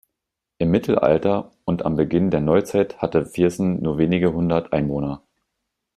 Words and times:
Im 0.57 0.71
Mittelalter 0.71 1.51
und 1.63 1.85
am 1.85 1.95
Beginn 1.95 2.31
der 2.31 2.41
Neuzeit 2.41 3.03
hatte 3.03 3.23
Viersen 3.23 3.83
nur 3.83 3.99
wenige 3.99 4.33
hundert 4.33 4.73
Einwohner. 4.73 5.21